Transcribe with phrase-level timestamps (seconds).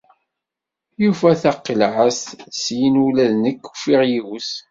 [1.03, 2.21] Yufa taqqillaɛt.
[2.61, 4.49] Syinn ula d nekk ufiɣ yiwet.